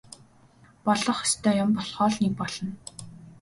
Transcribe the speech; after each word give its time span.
Болох 0.85 1.19
ёстой 1.27 1.55
юм 1.63 1.69
болохоо 1.77 2.09
л 2.13 2.15
нэг 2.23 2.33
болно. 2.39 2.71